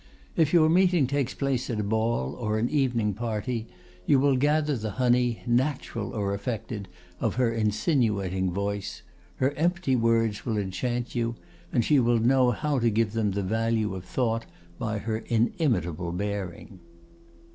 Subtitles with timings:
[0.35, 3.67] If your meeting takes place at a ball or an evening party,
[4.07, 6.87] you will gather the honey, natural or affected
[7.19, 9.03] of her insinuating voice;
[9.35, 11.35] her empty words will enchant you,
[11.71, 14.47] and she will know how to give them the value of thought
[14.79, 16.79] by her inimitable bearing."